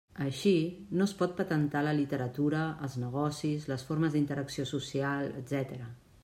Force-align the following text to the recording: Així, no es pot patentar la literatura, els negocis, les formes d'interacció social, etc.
Així, 0.27 0.51
no 0.99 1.05
es 1.09 1.11
pot 1.19 1.35
patentar 1.41 1.83
la 1.87 1.93
literatura, 1.99 2.63
els 2.87 2.97
negocis, 3.05 3.69
les 3.73 3.85
formes 3.91 4.17
d'interacció 4.17 4.67
social, 4.75 5.31
etc. 5.45 5.81